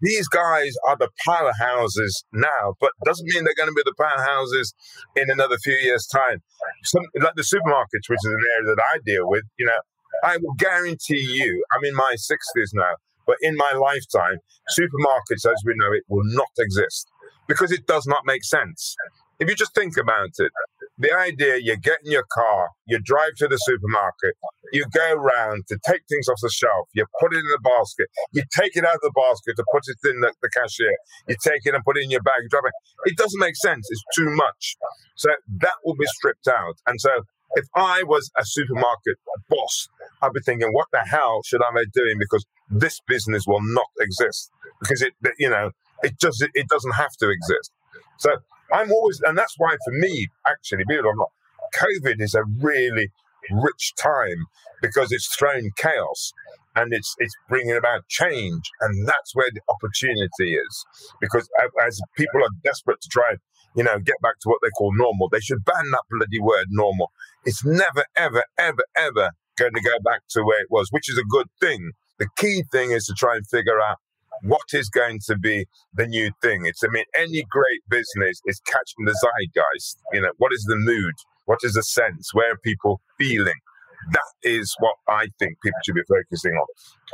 [0.00, 4.72] these guys are the powerhouses now, but doesn't mean they're going to be the powerhouses
[5.16, 6.42] in another few years' time.
[6.84, 9.80] Some, like the supermarkets, which is an area that I deal with, you know,
[10.24, 12.94] I will guarantee you, I'm in my 60s now,
[13.30, 14.38] but in my lifetime,
[14.76, 17.06] supermarkets as we know it will not exist
[17.46, 18.96] because it does not make sense.
[19.38, 20.50] If you just think about it,
[20.98, 24.34] the idea you get in your car, you drive to the supermarket,
[24.72, 28.08] you go around to take things off the shelf, you put it in the basket,
[28.32, 30.96] you take it out of the basket to put it in the, the cashier,
[31.28, 33.12] you take it and put it in your bag, you drive it.
[33.12, 33.86] It doesn't make sense.
[33.88, 34.74] It's too much.
[35.14, 36.74] So that will be stripped out.
[36.88, 37.22] And so
[37.54, 39.88] if I was a supermarket boss,
[40.22, 42.16] I'd be thinking, what the hell should I be doing?
[42.18, 45.70] Because this business will not exist because it, you know,
[46.02, 47.72] it just it doesn't have to exist.
[48.18, 48.36] So
[48.72, 51.30] I'm always, and that's why for me, actually, believe it or not,
[51.74, 53.10] COVID is a really
[53.50, 54.46] rich time
[54.82, 56.32] because it's thrown chaos
[56.76, 60.84] and it's it's bringing about change, and that's where the opportunity is.
[61.20, 61.48] Because
[61.84, 63.34] as people are desperate to try,
[63.74, 66.66] you know, get back to what they call normal, they should ban that bloody word
[66.70, 67.10] normal.
[67.44, 71.18] It's never, ever, ever, ever going to go back to where it was, which is
[71.18, 71.92] a good thing.
[72.20, 73.96] The key thing is to try and figure out
[74.42, 76.66] what is going to be the new thing.
[76.66, 79.96] It's, I mean, any great business is catching the zeitgeist.
[80.12, 81.14] You know, what is the mood?
[81.46, 82.32] What is the sense?
[82.32, 83.58] Where are people feeling?
[84.12, 86.66] That is what I think people should be focusing on.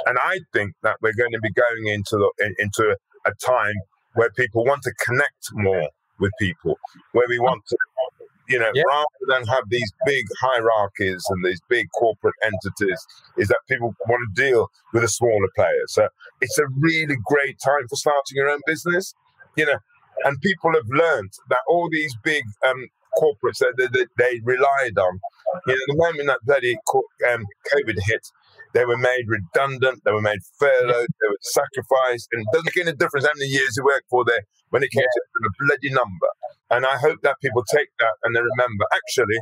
[0.07, 3.75] And I think that we're going to be going into the, into a time
[4.14, 5.88] where people want to connect more
[6.19, 6.79] with people,
[7.12, 7.77] where we want to
[8.49, 8.83] you know, yeah.
[8.89, 13.07] rather than have these big hierarchies and these big corporate entities,
[13.37, 15.85] is that people want to deal with a smaller player.
[15.89, 16.09] So
[16.41, 19.15] it's a really great time for starting your own business,
[19.57, 19.79] you know.
[20.25, 24.97] And people have learned that all these big um, corporates that they, they, they, relied
[24.99, 25.21] on,
[25.67, 26.79] you know, the moment that bloody
[27.31, 28.27] um, COVID hit,
[28.77, 32.87] they were made redundant, they were made furloughed, they were sacrificed, and it doesn't make
[32.87, 35.25] any difference how many years you work for there when it came yeah.
[35.25, 36.29] to a bloody number.
[36.69, 39.41] And I hope that people take that and they remember, actually,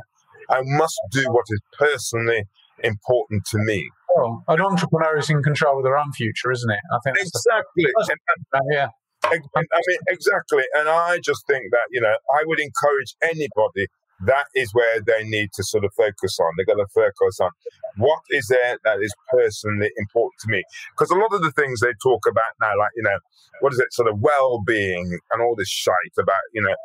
[0.49, 2.45] I must do what is personally
[2.79, 3.89] important to me.
[4.15, 6.79] Well, an entrepreneur is in control of their own future, isn't it?
[6.93, 7.83] I think exactly.
[7.91, 8.87] The, yeah.
[9.25, 10.63] I mean, exactly.
[10.75, 13.87] And I just think that, you know, I would encourage anybody
[14.25, 16.53] that is where they need to sort of focus on.
[16.57, 17.51] They've got to focus on
[17.97, 20.63] what is there that is personally important to me.
[20.91, 23.17] Because a lot of the things they talk about now, like, you know,
[23.61, 26.75] what is it, sort of well being and all this shite about, you know,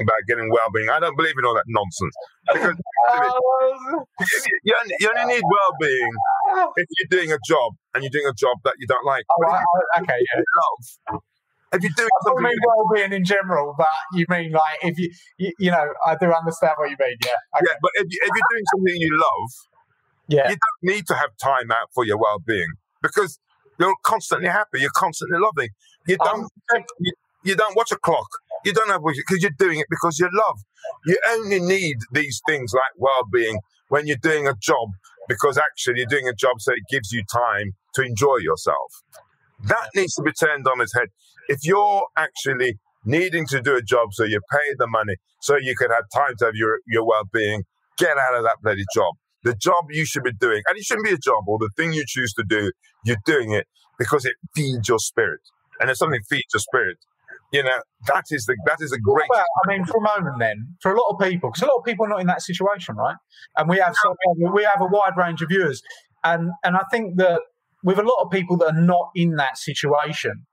[0.00, 0.88] about getting well-being.
[0.88, 2.14] I don't believe in all that nonsense.
[2.52, 2.76] Because
[4.64, 6.12] you, only, you only need well-being
[6.76, 9.24] if you're doing a job and you're doing a job that you don't like.
[9.30, 10.40] Oh, I, okay, yeah.
[10.40, 11.22] Love,
[11.72, 15.10] if you're doing I something, mean well-being in general, but you mean like if you,
[15.38, 17.16] you, you know, I do understand what you mean.
[17.24, 17.66] Yeah, okay.
[17.66, 17.76] yeah.
[17.80, 19.50] But if, you, if you're doing something you love,
[20.28, 23.38] yeah, you don't need to have time out for your well-being because
[23.78, 24.80] you're constantly happy.
[24.80, 25.70] You're constantly loving.
[26.06, 26.48] You don't.
[26.74, 27.12] Um, you,
[27.44, 28.28] you don't watch a clock.
[28.64, 30.58] You don't have because you're doing it because you love.
[31.06, 33.58] You only need these things like well-being
[33.88, 34.88] when you're doing a job
[35.28, 39.02] because actually you're doing a job so it gives you time to enjoy yourself.
[39.68, 41.08] That needs to be turned on its head.
[41.48, 45.74] If you're actually needing to do a job so you pay the money so you
[45.76, 47.64] can have time to have your, your well-being,
[47.98, 49.14] get out of that bloody job.
[49.44, 51.92] The job you should be doing, and it shouldn't be a job or the thing
[51.92, 52.70] you choose to do,
[53.04, 53.66] you're doing it
[53.98, 55.40] because it feeds your spirit.
[55.80, 56.98] And if something feeds your spirit,
[57.52, 59.26] you know, that is the that is a great.
[59.28, 61.78] Well, I mean, for a moment, then, for a lot of people, because a lot
[61.78, 63.16] of people are not in that situation, right?
[63.56, 64.14] And we have some,
[64.54, 65.82] we have a wide range of viewers,
[66.24, 67.42] and and I think that
[67.82, 70.46] with a lot of people that are not in that situation,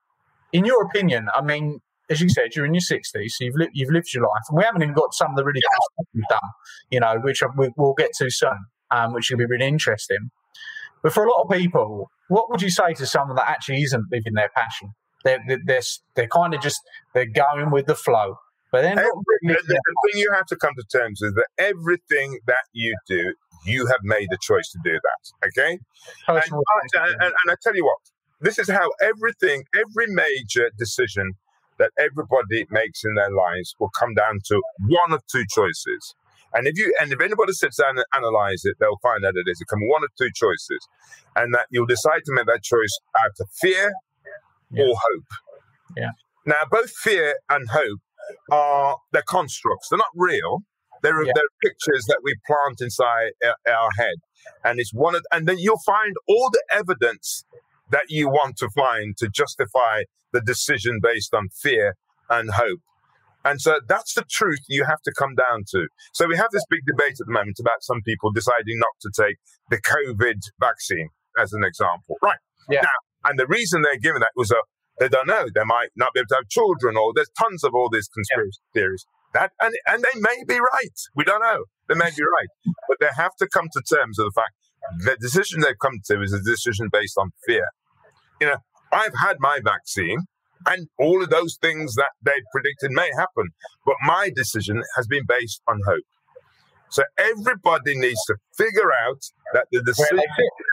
[0.51, 3.71] in your opinion, I mean, as you said, you're in your 60s, so you've lived,
[3.73, 6.07] you've lived your life, and we haven't even got some of the really cool stuff
[6.13, 6.49] you've done,
[6.89, 7.41] you know, which
[7.77, 10.31] we'll get to soon, um, which will be really interesting.
[11.03, 14.05] But for a lot of people, what would you say to someone that actually isn't
[14.11, 14.89] living their passion?
[15.23, 15.81] They're, they're,
[16.15, 16.79] they're kind of just,
[17.13, 18.37] they're going with the flow.
[18.71, 22.39] But then the, the, the thing you have to come to terms with that everything
[22.45, 23.33] that you do,
[23.65, 25.47] you have made the choice to do that.
[25.47, 25.79] Okay?
[26.27, 27.97] And, and, and, and I tell you what,
[28.41, 31.33] this is how everything, every major decision
[31.79, 36.15] that everybody makes in their lives will come down to one of two choices.
[36.53, 39.49] And if you and if anybody sits down and analyze it, they'll find that it
[39.49, 39.61] is.
[39.61, 40.87] It be one of two choices,
[41.35, 43.93] and that you'll decide to make that choice out of fear
[44.71, 44.83] yeah.
[44.83, 45.25] or hope.
[45.95, 46.09] Yeah.
[46.45, 47.99] Now, both fear and hope
[48.51, 49.89] are they're constructs.
[49.89, 50.63] They're not real.
[51.01, 51.31] They're, yeah.
[51.33, 53.31] they're pictures that we plant inside
[53.67, 54.15] our head,
[54.65, 57.45] and it's one of, and then you'll find all the evidence
[57.89, 61.95] that you want to find to justify the decision based on fear
[62.29, 62.79] and hope.
[63.45, 65.87] And so that's the truth you have to come down to.
[66.13, 69.23] So we have this big debate at the moment about some people deciding not to
[69.23, 69.37] take
[69.69, 71.09] the COVID vaccine,
[71.39, 72.17] as an example.
[72.21, 72.37] Right.
[72.69, 72.81] Yeah.
[72.81, 74.59] Now, and the reason they're giving that was a
[74.99, 75.45] they don't know.
[75.53, 78.59] They might not be able to have children, or there's tons of all these conspiracy
[78.73, 78.81] yeah.
[78.81, 79.05] theories.
[79.33, 80.97] That and and they may be right.
[81.15, 81.65] We don't know.
[81.87, 84.53] They may be right, but they have to come to terms with the fact
[84.99, 87.67] the decision they've come to is a decision based on fear.
[88.41, 88.57] You know,
[88.91, 90.25] I've had my vaccine,
[90.65, 93.49] and all of those things that they predicted may happen,
[93.85, 96.05] but my decision has been based on hope.
[96.89, 99.21] So everybody needs to figure out
[99.53, 100.23] that the decision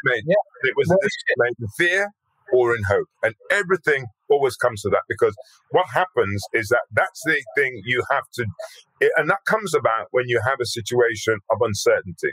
[0.04, 0.34] made, yeah.
[0.62, 2.10] it was a decision made in fear
[2.52, 3.08] or in hope.
[3.22, 5.34] And everything always comes to that because
[5.70, 8.46] what happens is that that's the thing you have to,
[9.16, 12.32] and that comes about when you have a situation of uncertainty.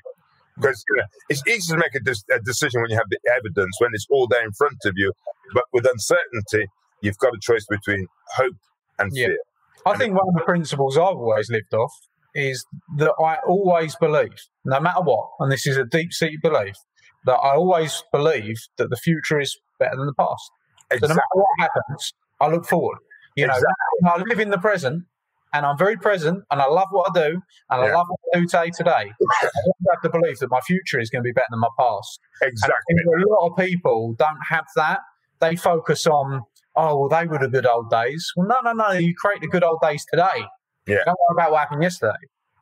[0.55, 3.19] Because you know, it's easy to make a, de- a decision when you have the
[3.35, 5.11] evidence, when it's all there in front of you.
[5.53, 6.67] But with uncertainty,
[7.01, 8.55] you've got a choice between hope
[8.99, 9.27] and yeah.
[9.27, 9.37] fear.
[9.85, 11.91] I think one of the principles I've always lived off
[12.35, 12.65] is
[12.97, 14.35] that I always believe,
[14.65, 16.75] no matter what, and this is a deep seated belief,
[17.25, 20.51] that I always believe that the future is better than the past.
[20.93, 21.07] Exactly.
[21.07, 22.97] So no matter what happens, I look forward.
[23.35, 23.59] You know,
[24.05, 25.05] I live in the present
[25.53, 27.91] and I'm very present and I love what I do and yeah.
[27.91, 28.91] I love what I do day to day.
[29.43, 29.49] I
[29.91, 32.19] have the belief that my future is going to be better than my past.
[32.41, 32.95] Exactly.
[32.97, 35.01] a lot of people don't have that.
[35.39, 36.41] They focus on,
[36.75, 38.31] oh, well, they were the good old days.
[38.35, 38.91] Well, no, no, no.
[38.93, 40.45] You create the good old days today.
[40.87, 41.03] Yeah.
[41.05, 42.13] Don't worry about what happened yesterday.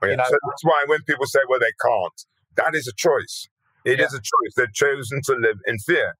[0.02, 0.12] Oh, yeah.
[0.12, 0.24] You know?
[0.28, 2.26] So that's why when people say, well, they can't,
[2.58, 3.48] that is a choice.
[3.86, 4.06] It yeah.
[4.06, 4.54] is a choice.
[4.56, 6.16] They've chosen to live in fear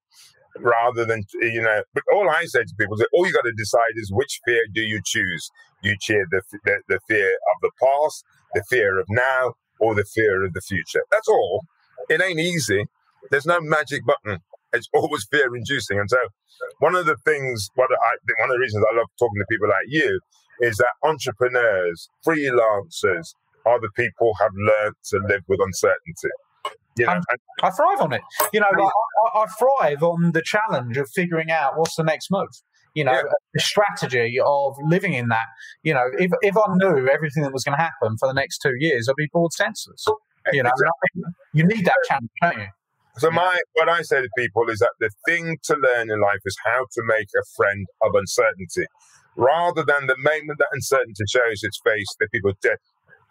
[0.60, 1.84] rather than you know.
[1.94, 4.62] But all I say to people is, all you got to decide is which fear
[4.74, 5.50] do you choose?
[5.82, 8.24] You cheer the, the the fear of the past,
[8.54, 11.02] the fear of now, or the fear of the future.
[11.12, 11.64] That's all.
[12.10, 12.86] It ain't easy.
[13.30, 14.40] There's no magic button.
[14.74, 16.00] It's always fear inducing.
[16.00, 16.18] And so,
[16.80, 19.68] one of the things, what I one of the reasons I love talking to people
[19.68, 20.20] like you
[20.62, 23.34] is that entrepreneurs, freelancers,
[23.66, 26.30] are the people have learned to live with uncertainty.
[26.98, 27.20] You know,
[27.64, 28.22] I thrive on it.
[28.52, 28.92] You know, like,
[29.34, 32.50] I, I, thrive on the challenge of figuring out what's the next move.
[32.94, 33.22] You know, yeah.
[33.54, 35.46] the strategy of living in that.
[35.84, 38.60] You know, if if I knew everything that was going to happen for the next
[38.60, 40.06] two years, I'd be bored senseless.
[40.52, 41.34] You know, exactly.
[41.54, 42.68] you need that challenge, don't you?
[43.18, 46.40] So my what I say to people is that the thing to learn in life
[46.46, 48.86] is how to make a friend of uncertainty,
[49.36, 52.78] rather than the moment that uncertainty shows its face, that people de-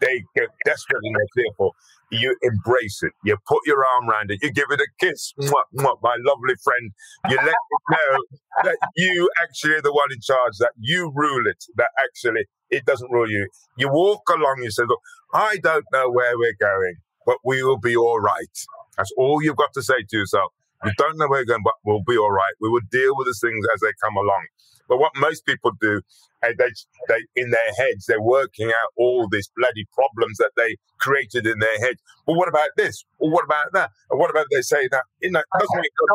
[0.00, 1.02] they get desperate
[1.34, 1.72] fearful
[2.10, 3.12] you embrace it.
[3.24, 4.38] You put your arm around it.
[4.42, 5.32] You give it a kiss.
[5.40, 6.92] Mwah, mwah, my lovely friend.
[7.28, 8.18] You let it know
[8.64, 12.84] that you actually are the one in charge, that you rule it, that actually it
[12.84, 13.48] doesn't rule you.
[13.76, 15.00] You walk along, you say, look,
[15.34, 16.96] I don't know where we're going,
[17.26, 18.58] but we will be all right.
[18.96, 20.52] That's all you've got to say to yourself.
[20.84, 22.52] We don't know where we're going, but we'll be all right.
[22.60, 24.46] We will deal with the things as they come along.
[24.90, 26.02] But what most people do,
[26.42, 31.46] they, they, in their heads, they're working out all these bloody problems that they created
[31.46, 31.94] in their head.
[32.26, 33.04] Well, what about this?
[33.20, 33.90] Well, what about that?
[34.10, 35.04] And what about they say that?
[35.22, 35.64] You know, okay.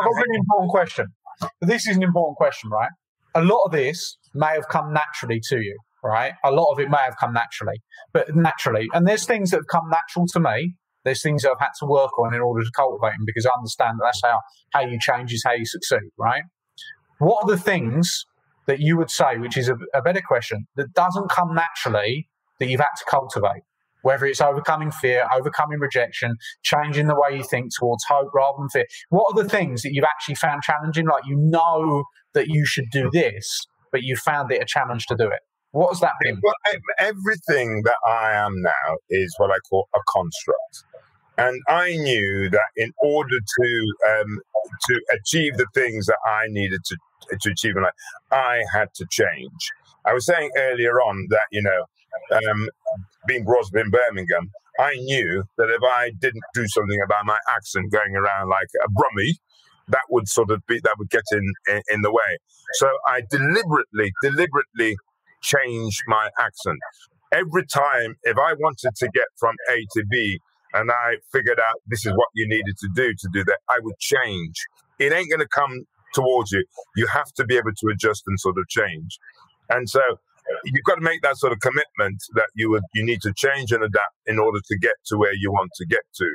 [0.04, 1.08] That's an important question.
[1.62, 2.92] This is an important question, right?
[3.34, 6.34] A lot of this may have come naturally to you, right?
[6.44, 8.90] A lot of it may have come naturally, but naturally.
[8.94, 10.76] And there's things that have come natural to me.
[11.06, 13.52] There's things that I've had to work on in order to cultivate them because I
[13.58, 14.40] understand that that's how,
[14.72, 16.44] how you change is how you succeed, right?
[17.20, 18.26] What are the things
[18.68, 22.68] that you would say, which is a, a better question, that doesn't come naturally that
[22.68, 23.64] you've had to cultivate?
[24.02, 28.70] Whether it's overcoming fear, overcoming rejection, changing the way you think towards hope rather than
[28.70, 28.86] fear.
[29.10, 31.08] What are the things that you've actually found challenging?
[31.08, 32.04] Like you know
[32.34, 35.40] that you should do this, but you found it a challenge to do it.
[35.72, 36.40] What has that been?
[36.42, 36.54] Well,
[37.00, 40.86] everything that I am now is what I call a construct.
[41.38, 44.40] And I knew that in order to um,
[44.88, 46.98] to achieve the things that I needed to
[47.30, 47.94] to achieve in life,
[48.32, 49.72] I had to change.
[50.06, 51.86] I was saying earlier on that you know,
[52.38, 52.70] um,
[53.28, 57.38] being brought up in Birmingham, I knew that if I didn't do something about my
[57.56, 59.36] accent going around like a Brummie,
[59.88, 62.38] that would sort of be that would get in, in, in the way.
[62.74, 64.98] So I deliberately, deliberately
[65.42, 66.80] changed my accent
[67.32, 68.16] every time.
[68.24, 70.40] If I wanted to get from A to B,
[70.74, 73.80] and I figured out this is what you needed to do to do that, I
[73.82, 74.56] would change.
[75.00, 76.66] It ain't going to come towards you.
[76.96, 79.20] You have to be able to adjust and sort of change.
[79.70, 80.02] And so
[80.66, 83.72] you've got to make that sort of commitment that you would you need to change
[83.72, 86.30] and adapt in order to get to where you want to get to.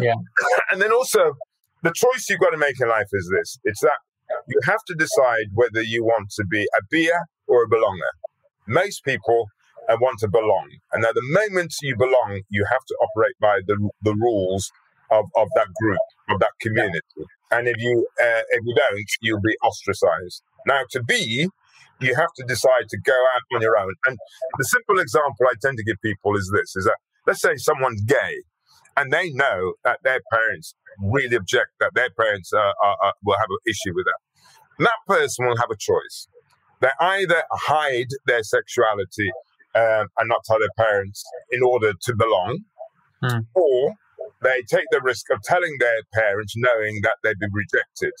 [0.00, 0.14] Yeah.
[0.70, 1.34] And then also
[1.82, 3.58] the choice you've got to make in life is this.
[3.64, 4.00] It's that
[4.48, 8.12] you have to decide whether you want to be a beer or a belonger.
[8.66, 9.46] Most people
[9.88, 10.68] uh, want to belong.
[10.92, 14.70] And at the moment you belong, you have to operate by the, the rules
[15.10, 15.98] of, of that group,
[16.30, 17.00] of that community.
[17.50, 20.42] And if you uh, if you don't, you'll be ostracized.
[20.66, 21.48] Now, to be,
[22.00, 23.92] you have to decide to go out on your own.
[24.06, 24.18] And
[24.58, 26.96] the simple example I tend to give people is this: is that
[27.26, 28.42] let's say someone's gay,
[28.96, 33.36] and they know that their parents really object, that their parents uh, are, are, will
[33.38, 34.84] have an issue with that.
[34.84, 36.28] that person will have a choice.
[36.80, 39.30] They either hide their sexuality
[39.74, 42.60] um, and not tell their parents in order to belong,
[43.22, 43.40] hmm.
[43.54, 43.94] or
[44.42, 48.12] they take the risk of telling their parents knowing that they'd be rejected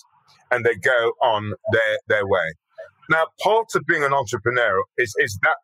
[0.50, 2.54] and they go on their, their way.
[3.08, 5.56] Now, part of being an entrepreneur is, is that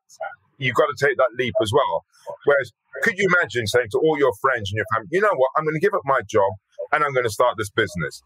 [0.59, 2.05] you've got to take that leap as well.
[2.45, 2.73] Whereas,
[3.03, 5.65] could you imagine saying to all your friends and your family, you know what, I'm
[5.65, 6.53] going to give up my job
[6.93, 8.23] and I'm going to start this business?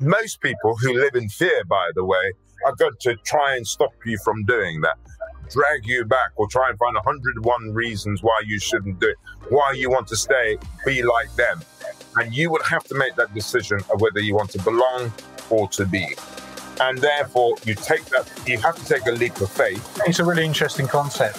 [0.00, 2.32] Most people who live in fear, by the way,
[2.64, 4.96] are going to try and stop you from doing that,
[5.50, 9.16] drag you back, or try and find 101 reasons why you shouldn't do it,
[9.48, 11.60] why you want to stay, be like them.
[12.16, 15.12] And you would have to make that decision of whether you want to belong
[15.50, 16.14] or to be
[16.78, 20.24] and therefore you take that you have to take a leap of faith it's a
[20.24, 21.38] really interesting concept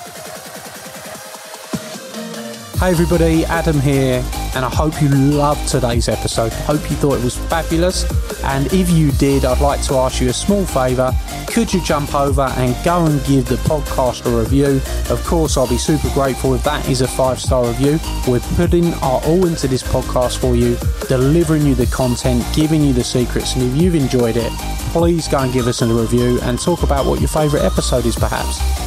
[2.79, 6.53] Hey everybody, Adam here, and I hope you loved today's episode.
[6.53, 8.05] Hope you thought it was fabulous.
[8.43, 11.11] And if you did, I'd like to ask you a small favour.
[11.47, 14.81] Could you jump over and go and give the podcast a review?
[15.09, 17.99] Of course, I'll be super grateful if that is a five star review.
[18.27, 20.77] We're putting our all into this podcast for you,
[21.07, 23.55] delivering you the content, giving you the secrets.
[23.55, 24.51] And if you've enjoyed it,
[24.91, 28.15] please go and give us a review and talk about what your favourite episode is,
[28.15, 28.86] perhaps.